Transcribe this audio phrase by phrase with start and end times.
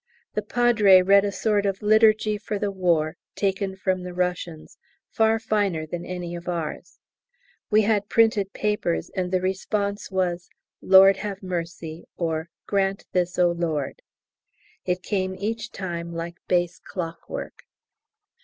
[0.33, 4.79] The Padre read a sort of liturgy for the war taken from the Russians,
[5.11, 6.97] far finer than any of ours;
[7.69, 10.49] we had printed papers, and the response was
[10.81, 14.01] "Lord, have mercy," or "Grant this, O Lord."
[14.85, 17.61] It came each time like bass clockwork.